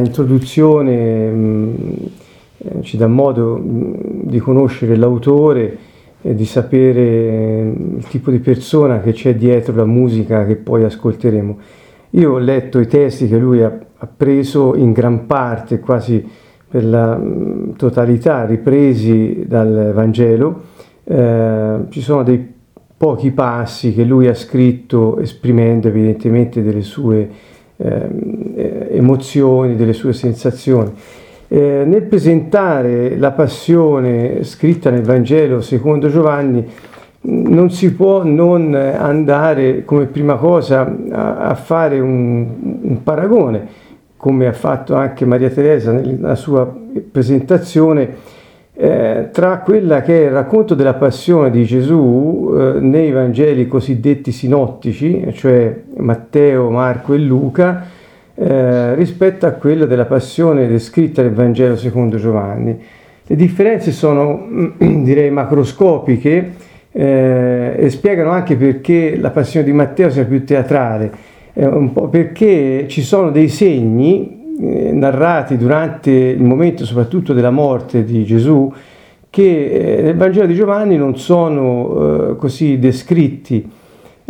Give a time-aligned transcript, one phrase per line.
[0.00, 1.74] introduzione mh,
[2.58, 5.76] eh, ci dà modo mh, di conoscere l'autore
[6.20, 11.58] e di sapere il tipo di persona che c'è dietro la musica che poi ascolteremo.
[12.10, 16.26] Io ho letto i testi che lui ha, ha preso in gran parte, quasi
[16.68, 17.20] per la
[17.76, 20.62] totalità, ripresi dal Vangelo.
[21.04, 22.56] Eh, ci sono dei
[22.96, 27.30] pochi passi che lui ha scritto esprimendo evidentemente delle sue
[27.76, 28.08] eh,
[28.98, 30.92] emozioni, delle sue sensazioni.
[31.50, 36.66] Eh, nel presentare la passione scritta nel Vangelo secondo Giovanni,
[37.20, 42.46] non si può non andare come prima cosa a, a fare un,
[42.82, 43.66] un, paragone,
[44.16, 46.72] come ha fatto anche Maria Teresa nella sua
[47.10, 48.36] presentazione,
[48.74, 54.30] eh, tra quella che è il racconto della passione di Gesù eh, nei Vangeli cosiddetti
[54.30, 57.96] sinottici, cioè Matteo, Marco e Luca,
[58.40, 62.80] eh, rispetto a quella della passione descritta nel Vangelo secondo Giovanni.
[63.26, 64.46] Le differenze sono,
[64.78, 66.52] direi, macroscopiche
[66.92, 71.10] eh, e spiegano anche perché la passione di Matteo sia più teatrale,
[71.52, 77.50] eh, un po' perché ci sono dei segni eh, narrati durante il momento soprattutto della
[77.50, 78.72] morte di Gesù
[79.28, 83.68] che eh, nel Vangelo di Giovanni non sono così descritti.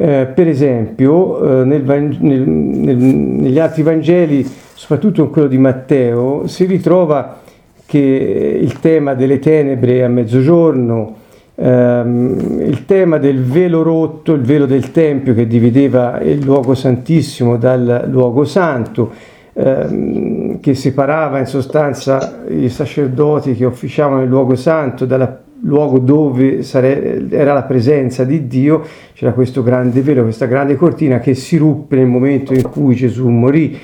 [0.00, 6.66] Eh, per esempio, nel, nel, nel, negli altri Vangeli, soprattutto in quello di Matteo, si
[6.66, 7.40] ritrova
[7.84, 11.16] che il tema delle tenebre a mezzogiorno,
[11.56, 17.56] ehm, il tema del velo rotto, il velo del Tempio che divideva il luogo santissimo
[17.56, 19.10] dal luogo santo,
[19.52, 26.62] ehm, che separava in sostanza i sacerdoti che officiavano il luogo santo dal luogo dove
[26.62, 28.82] sare- era la presenza di Dio,
[29.14, 33.28] c'era questo grande velo, questa grande cortina che si ruppe nel momento in cui Gesù
[33.28, 33.76] morì.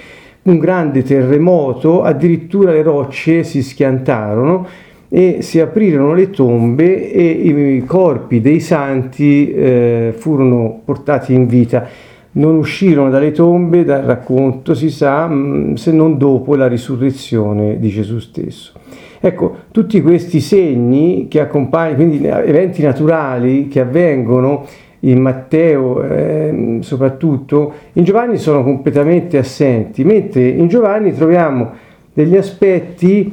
[0.42, 4.67] Un grande terremoto, addirittura le rocce si schiantarono
[5.08, 11.89] e si aprirono le tombe e i corpi dei santi eh, furono portati in vita.
[12.36, 17.89] Non uscirono dalle tombe, dal racconto si sa, mm, se non dopo la risurrezione di
[17.89, 18.72] Gesù stesso.
[19.20, 24.67] Ecco, tutti questi segni che accompagnano, quindi eventi naturali che avvengono
[25.00, 31.72] in Matteo eh, soprattutto, in Giovanni sono completamente assenti, mentre in Giovanni troviamo
[32.12, 33.33] degli aspetti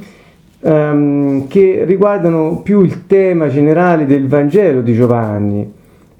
[0.61, 5.71] ehm, che riguardano più il tema generale del Vangelo di Giovanni,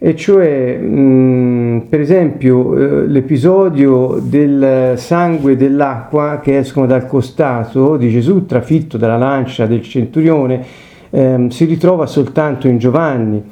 [0.04, 7.98] e cioè mh, per esempio eh, l'episodio del sangue e dell'acqua che escono dal costato
[7.98, 10.66] di Gesù trafitto dalla lancia del centurione
[11.12, 13.44] ehm, si ritrova soltanto in Giovanni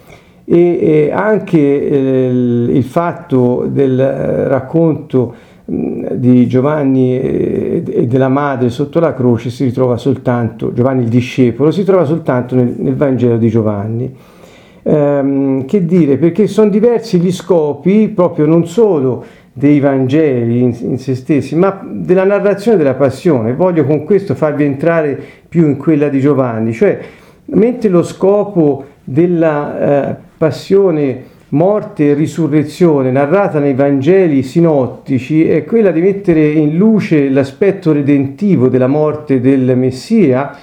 [0.43, 5.35] e, e anche eh, il fatto del racconto
[5.65, 11.83] di Giovanni e della madre sotto la croce si ritrova soltanto, Giovanni il discepolo, si
[11.83, 14.15] trova soltanto nel, nel Vangelo di Giovanni.
[14.83, 20.97] Ehm, che dire, perché sono diversi gli scopi proprio non solo dei Vangeli in, in,
[20.97, 23.53] se stessi, ma della narrazione della passione.
[23.53, 26.97] Voglio con questo farvi entrare più in quella di Giovanni, cioè
[27.45, 35.89] mentre lo scopo della eh, passione morte e risurrezione narrata nei Vangeli sinottici è quella
[35.89, 40.55] di mettere in luce l'aspetto redentivo della morte del Messia,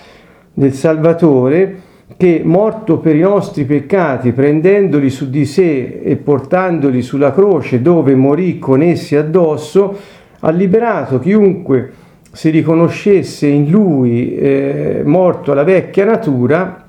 [0.54, 1.82] del Salvatore,
[2.16, 8.14] che morto per i nostri peccati, prendendoli su di sé e portandoli sulla croce dove
[8.14, 9.96] morì con essi addosso,
[10.40, 11.92] ha liberato chiunque
[12.32, 16.86] si riconoscesse in lui eh, morto alla vecchia natura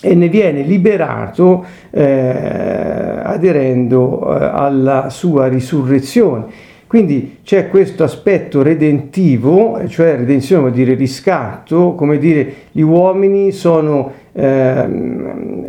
[0.00, 6.46] e ne viene liberato eh, aderendo eh, alla sua risurrezione.
[6.86, 14.10] Quindi c'è questo aspetto redentivo, cioè redenzione vuol dire riscatto, come dire gli uomini sono
[14.38, 14.86] eh,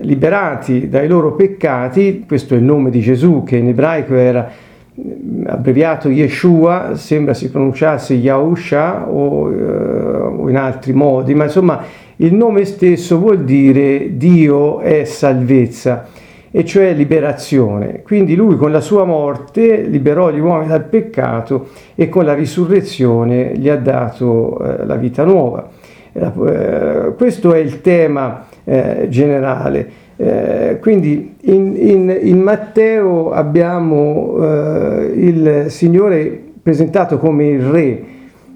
[0.02, 5.46] liberati dai loro peccati, questo è il nome di Gesù che in ebraico era mm,
[5.48, 11.82] abbreviato Yeshua, sembra si pronunciasse Yahusha o, eh, o in altri modi, ma insomma
[12.18, 16.08] il nome stesso vuol dire Dio è salvezza,
[16.52, 18.04] e cioè liberazione.
[18.04, 23.54] Quindi lui con la sua morte liberò gli uomini dal peccato e con la risurrezione
[23.56, 25.68] gli ha dato eh, la vita nuova.
[26.12, 30.08] Eh, questo è il tema eh, generale.
[30.16, 38.04] Eh, quindi in, in, in, Matteo abbiamo eh, il Signore presentato come il Re,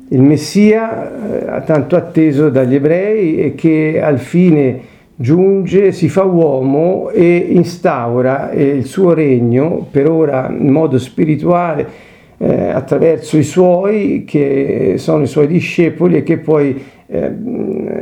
[0.10, 7.10] il Messia, eh, tanto atteso dagli ebrei e che al fine giunge, si fa uomo
[7.10, 14.24] e instaura eh, il suo regno, per ora in modo spirituale, eh, attraverso i suoi,
[14.26, 17.32] che sono i suoi discepoli e che poi eh,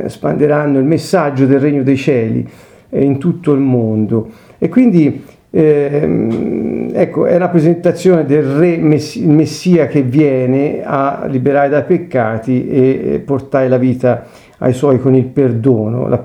[0.06, 2.46] spanderanno il messaggio del regno dei cieli
[2.88, 4.30] eh, in tutto il mondo.
[4.58, 11.68] E quindi eh, ecco, è la presentazione del re messi- messia che viene a liberare
[11.68, 14.26] dai peccati e portare la vita
[14.58, 16.08] ai suoi con il perdono.
[16.08, 16.24] La,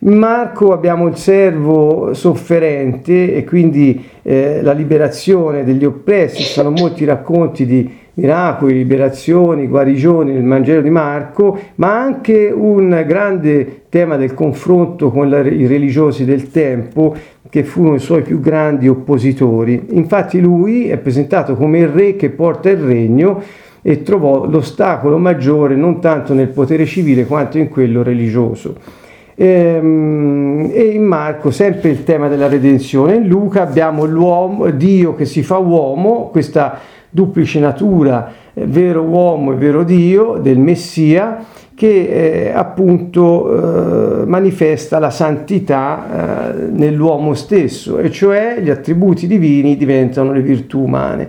[0.00, 6.70] in Marco abbiamo il servo sofferente e quindi eh, la liberazione degli oppressi, ci sono
[6.70, 14.16] molti racconti di miracoli, liberazioni, guarigioni nel Vangelo di Marco, ma anche un grande tema
[14.16, 17.16] del confronto con la, i religiosi del tempo
[17.48, 19.88] che furono i suoi più grandi oppositori.
[19.90, 23.42] Infatti lui è presentato come il re che porta il regno
[23.82, 29.06] e trovò l'ostacolo maggiore non tanto nel potere civile quanto in quello religioso.
[29.40, 35.26] Ehm, e in Marco sempre il tema della redenzione, in Luca abbiamo l'uomo, Dio che
[35.26, 42.48] si fa uomo, questa duplice natura, eh, vero uomo e vero Dio del Messia, che
[42.48, 50.32] eh, appunto eh, manifesta la santità eh, nell'uomo stesso, e cioè gli attributi divini diventano
[50.32, 51.28] le virtù umane.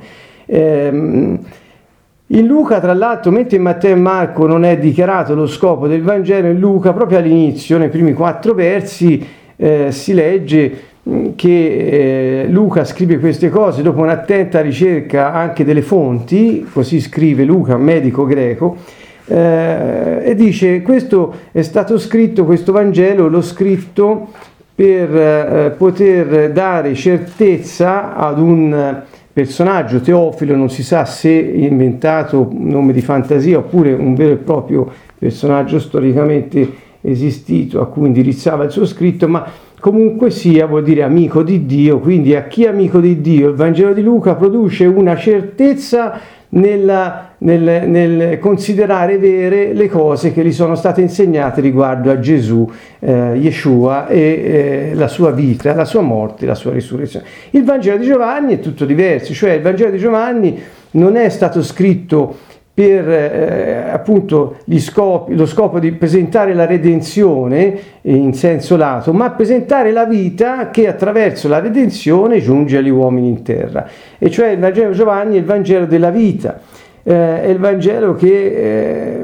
[2.31, 6.03] In Luca, tra l'altro, mentre in Matteo e Marco non è dichiarato lo scopo del
[6.03, 12.47] Vangelo, in Luca, proprio all'inizio, nei primi quattro versi, eh, si legge mm, che eh,
[12.47, 18.77] Luca scrive queste cose dopo un'attenta ricerca anche delle fonti, così scrive Luca, medico greco,
[19.25, 24.27] eh, e dice questo è stato scritto, questo Vangelo l'ho scritto
[24.75, 29.01] per eh, poter dare certezza ad un
[29.39, 34.91] personaggio teofilo, non si sa se inventato nome di fantasia oppure un vero e proprio
[35.17, 36.69] personaggio storicamente
[36.99, 39.47] esistito a cui indirizzava il suo scritto, ma
[39.79, 43.47] comunque sia vuol dire amico di Dio, quindi a chi è amico di Dio?
[43.47, 46.19] Il Vangelo di Luca produce una certezza
[46.51, 52.69] nella, nel, nel, considerare vere le cose che gli sono state insegnate riguardo a Gesù,
[52.99, 57.25] eh, Yeshua e eh, la sua vita, la sua morte, la sua risurrezione.
[57.51, 60.59] Il Vangelo di Giovanni è tutto diverso, cioè il Vangelo di Giovanni
[60.91, 62.37] non è stato scritto
[62.79, 69.91] per eh, appunto scopi, lo scopo di presentare la redenzione in senso lato, ma presentare
[69.91, 73.85] la vita che attraverso la redenzione giunge agli uomini in terra.
[74.17, 76.57] E cioè il Vangelo Giovanni è il Vangelo della vita,
[77.03, 79.23] eh, è il Vangelo che,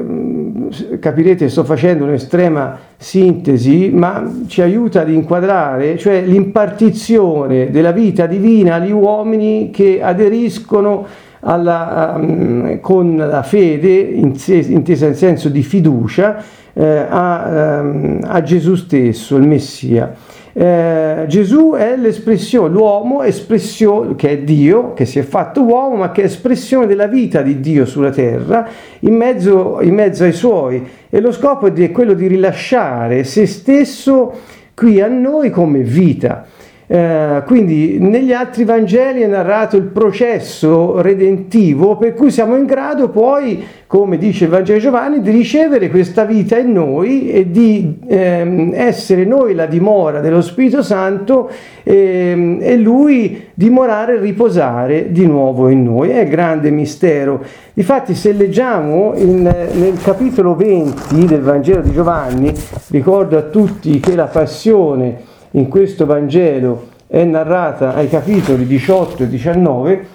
[0.68, 8.26] eh, capirete, sto facendo un'estrema sintesi, ma ci aiuta ad inquadrare, cioè l'impartizione della vita
[8.26, 16.42] divina agli uomini che aderiscono alla, um, con la fede, intesa in senso di fiducia,
[16.72, 20.12] eh, a, um, a, Gesù stesso, il Messia.
[20.52, 26.10] Eh, Gesù è l'espressione, l'uomo espressione, che è Dio, che si è fatto uomo, ma
[26.10, 28.68] che è espressione della vita di Dio sulla terra,
[29.00, 30.84] in mezzo, in mezzo ai suoi.
[31.08, 34.32] E lo scopo è quello di rilasciare se stesso
[34.74, 36.44] qui a noi come vita.
[36.88, 43.08] Eh, quindi negli altri Vangeli è narrato il processo redentivo per cui siamo in grado
[43.08, 48.70] poi, come dice il Vangelo Giovanni, di ricevere questa vita in noi e di ehm,
[48.74, 51.50] essere noi la dimora dello Spirito Santo
[51.82, 56.10] ehm, e lui dimorare e riposare di nuovo in noi.
[56.10, 57.42] È grande mistero.
[57.72, 62.52] Difatti se leggiamo in, nel capitolo 20 del Vangelo di Giovanni,
[62.90, 69.28] ricordo a tutti che la passione in questo Vangelo è narrata ai capitoli 18 e
[69.28, 70.06] 19,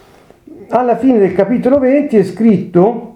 [0.69, 3.07] alla fine del capitolo 20 è scritto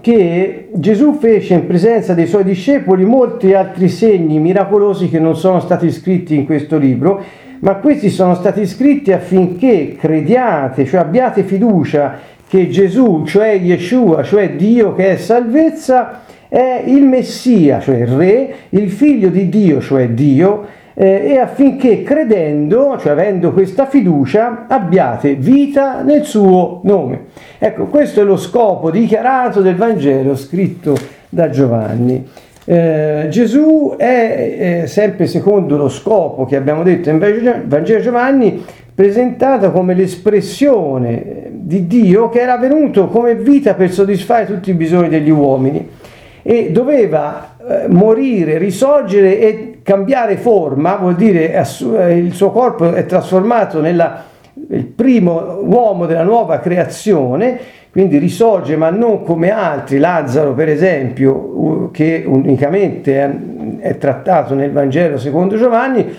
[0.00, 5.60] che Gesù fece in presenza dei suoi discepoli molti altri segni miracolosi che non sono
[5.60, 7.22] stati scritti in questo libro,
[7.60, 12.18] ma questi sono stati scritti affinché crediate, cioè abbiate fiducia
[12.48, 18.54] che Gesù, cioè Yeshua, cioè Dio che è salvezza, è il Messia, cioè il Re,
[18.70, 25.34] il figlio di Dio, cioè Dio, eh, e affinché credendo, cioè avendo questa fiducia, abbiate
[25.34, 27.26] vita nel suo nome.
[27.58, 30.96] Ecco, questo è lo scopo dichiarato del Vangelo scritto
[31.28, 32.26] da Giovanni.
[32.64, 39.70] Eh, Gesù è, eh, sempre secondo lo scopo che abbiamo detto in Vangelo Giovanni, presentato
[39.70, 45.30] come l'espressione di Dio che era venuto come vita per soddisfare tutti i bisogni degli
[45.30, 45.88] uomini
[46.42, 53.06] e doveva eh, morire, risorgere e cambiare forma vuol dire eh, il suo corpo è
[53.06, 54.22] trasformato nel
[54.94, 57.58] primo uomo della nuova creazione,
[57.90, 65.16] quindi risorge ma non come altri, Lazzaro per esempio, che unicamente è trattato nel Vangelo
[65.16, 66.14] secondo Giovanni,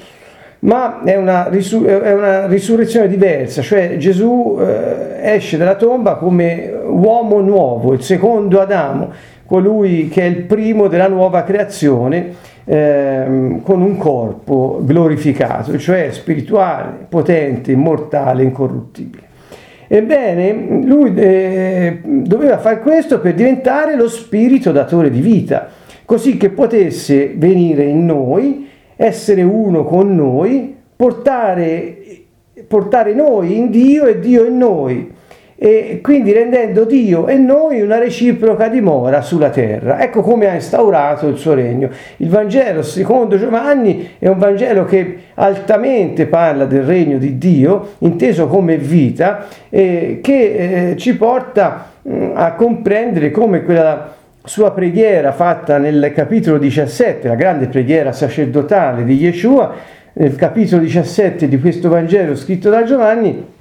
[0.62, 6.74] ma è una, risur- è una risurrezione diversa, cioè Gesù eh, esce dalla tomba come
[6.88, 9.12] uomo nuovo, il secondo Adamo,
[9.46, 17.08] colui che è il primo della nuova creazione eh, con un corpo glorificato, cioè spirituale,
[17.10, 19.24] potente, immortale, incorruttibile.
[19.88, 25.68] Ebbene, lui eh, doveva fare questo per diventare lo spirito datore di vita,
[26.06, 31.98] così che potesse venire in noi, essere uno con noi, portare,
[32.68, 35.12] portare noi in Dio e Dio in noi
[35.62, 40.00] e quindi rendendo Dio e noi una reciproca dimora sulla terra.
[40.00, 41.90] Ecco come ha instaurato il suo regno.
[42.18, 48.48] Il Vangelo, secondo Giovanni, è un Vangelo che altamente parla del regno di Dio, inteso
[48.48, 55.34] come vita, eh, che eh, ci porta mh, mm, a comprendere come quella sua preghiera
[55.34, 59.74] fatta nel capitolo 17, la grande preghiera sacerdotale di Yeshua,
[60.14, 63.58] nel capitolo 17 di questo Vangelo scritto da Giovanni,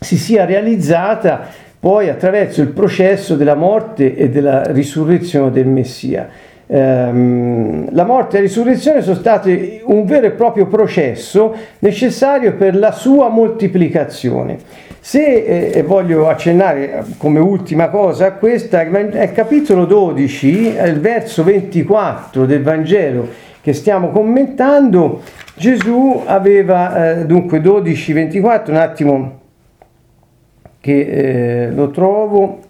[0.00, 1.46] si sia realizzata
[1.80, 6.28] poi attraverso il processo della morte e della risurrezione del Messia.
[6.70, 12.76] Ehm, la morte e la risurrezione sono stati un vero e proprio processo necessario per
[12.76, 14.58] la sua moltiplicazione.
[15.00, 21.44] Se eh, voglio accennare come ultima cosa a questa, è il capitolo 12, il verso
[21.44, 23.28] 24 del Vangelo
[23.60, 25.22] che stiamo commentando,
[25.54, 29.38] Gesù aveva, eh, dunque 12, 24, un attimo
[30.80, 32.60] che eh, lo trovo.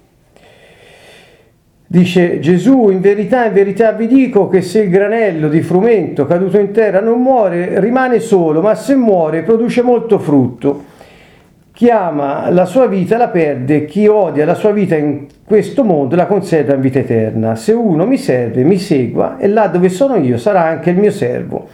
[1.91, 6.59] Dice Gesù, in verità, in verità vi dico che se il granello di frumento caduto
[6.59, 10.85] in terra non muore, rimane solo, ma se muore produce molto frutto.
[11.73, 16.17] Chi ama la sua vita la perde, chi odia la sua vita in questo mondo
[16.17, 17.55] la conserva in vita eterna.
[17.55, 21.13] Se uno mi serve, mi segua, e là dove sono io sarà anche il mio
[21.13, 21.69] servo.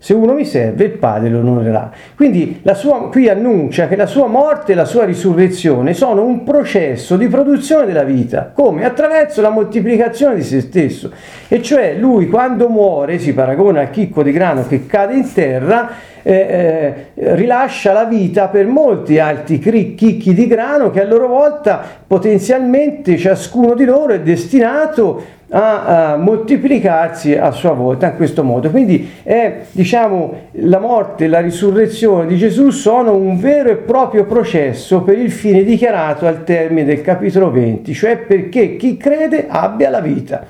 [0.00, 1.90] Se uno mi serve, il Padre lo onorerà.
[2.14, 7.16] Quindi sua, qui annuncia che la sua morte e la sua risurrezione sono un processo
[7.16, 11.10] di produzione della vita, come attraverso la moltiplicazione di se stesso.
[11.48, 15.90] E cioè lui quando muore, si paragona al chicco di grano che cade in terra,
[16.22, 21.82] eh, eh, rilascia la vita per molti altri chicchi di grano che a loro volta
[22.06, 28.70] potenzialmente ciascuno di loro è destinato a, a, moltiplicarsi a sua volta in questo modo.
[28.70, 34.24] Quindi è, diciamo, la morte e la risurrezione di Gesù sono un vero e proprio
[34.24, 39.90] processo per il fine dichiarato al termine del capitolo 20, cioè perché chi crede abbia
[39.90, 40.46] la vita.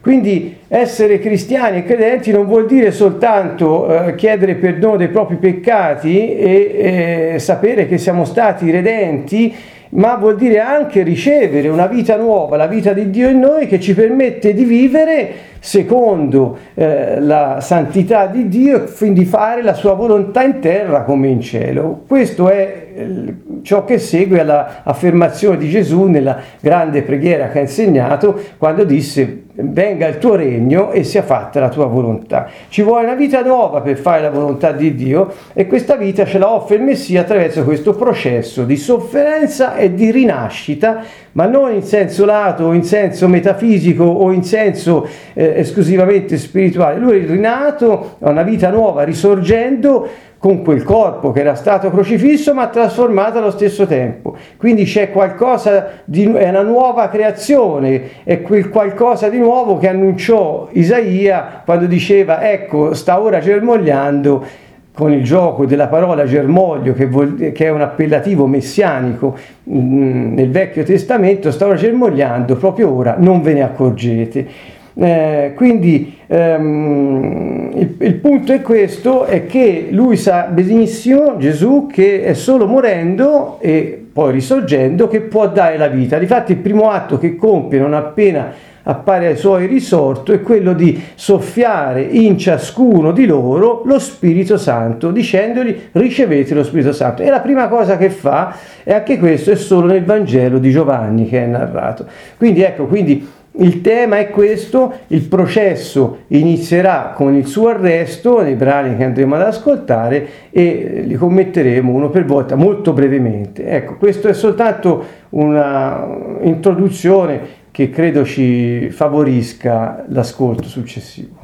[0.00, 6.36] Quindi essere cristiani e credenti non vuol dire soltanto eh, chiedere perdono dei propri peccati
[6.36, 9.54] e eh, sapere che siamo stati redenti
[9.90, 13.80] ma vuol dire anche ricevere una vita nuova, la vita di Dio in noi che
[13.80, 19.94] ci permette di vivere secondo eh, la santità di Dio e quindi fare la sua
[19.94, 22.02] volontà in terra come in cielo.
[22.06, 28.38] Questo è eh, ciò che segue all'affermazione di Gesù nella grande preghiera che ha insegnato
[28.58, 32.48] quando disse venga il tuo regno e sia fatta la tua volontà.
[32.68, 36.38] Ci vuole una vita nuova per fare la volontà di Dio e questa vita ce
[36.38, 41.02] la offre il Messia attraverso questo processo di sofferenza e di rinascita,
[41.32, 46.98] ma non in senso lato in senso metafisico o in senso eh, esclusivamente spirituale.
[46.98, 50.08] Lui è rinato a una vita nuova, risorgendo
[50.40, 54.34] con quel corpo che era stato crocifisso ma trasformato allo stesso tempo.
[54.56, 60.68] Quindi c'è qualcosa di è una nuova creazione, è quel qualcosa di nuovo che annunciò
[60.72, 67.52] Isaia quando diceva ecco sta ora germogliando con il gioco della parola germoglio che, vuol,
[67.52, 73.16] che è un appellativo messianico mh, mm, nel Vecchio Testamento, sta ora germogliando, proprio ora
[73.18, 74.78] non ve ne accorgete.
[74.94, 82.22] Eh, quindi ehm, il, il, punto è questo, è che lui sa benissimo, Gesù, che
[82.22, 86.18] è solo morendo e poi risorgendo che può dare la vita.
[86.18, 91.00] Difatti il primo atto che compie non appena appare ai suoi risorto è quello di
[91.14, 97.22] soffiare in ciascuno di loro lo Spirito Santo, dicendogli ricevete lo Spirito Santo.
[97.22, 101.28] E la prima cosa che fa, e anche questo è solo nel Vangelo di Giovanni
[101.28, 102.06] che è narrato.
[102.36, 108.54] Quindi ecco, quindi il tema è questo, il processo inizierà con il suo arresto nei
[108.54, 113.66] brani che andremo ad ascoltare e li commetteremo uno per volta molto brevemente.
[113.66, 121.39] Ecco, questo è soltanto un'introduzione che credo ci favorisca l'ascolto successivo.